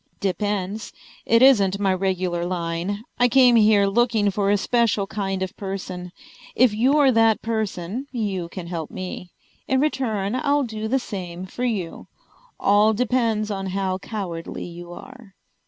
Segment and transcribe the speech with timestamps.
[0.19, 0.93] "Depends.
[1.27, 3.03] It isn't my regular line.
[3.19, 6.11] I came here looking for a special kind of person.
[6.55, 9.29] If you're that person you can help me.
[9.67, 12.07] In return I'll do the same for you.
[12.59, 15.35] All depends on how cowardly you are."